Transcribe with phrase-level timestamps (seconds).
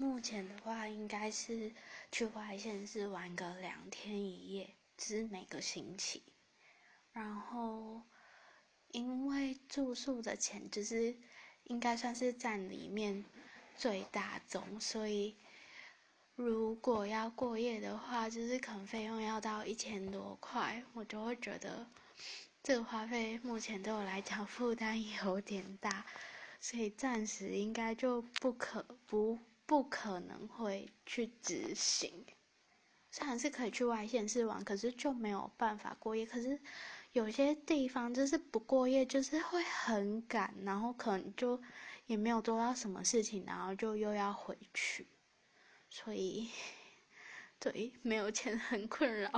[0.00, 1.72] 目前的话，应该是
[2.12, 6.22] 去外县市玩个两天一夜，只是每个星期。
[7.10, 8.02] 然后，
[8.92, 11.16] 因为住宿的钱就是
[11.64, 13.24] 应该算是占里面
[13.76, 15.34] 最大宗，所以
[16.36, 21.88] 如果要过夜的话，就是可能费用要到一千多块，我就会觉得
[22.62, 26.06] 这个花费目前对我来讲 负担有点大，
[26.60, 29.40] 所以暂时应该就不可不。
[29.68, 32.24] 不可能会去执行，
[33.10, 36.24] 虽然是可以去外县市玩，可是就没有办法过夜。
[36.24, 36.58] 可是
[37.12, 41.60] 有些地方就是不过夜，就是会很赶，然后可能就
[42.06, 45.06] 也没有做到什么事情，然后就又要回去。
[45.90, 46.48] 所以，
[47.60, 49.30] 对，没有钱很困扰。